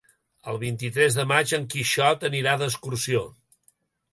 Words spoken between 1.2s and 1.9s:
maig en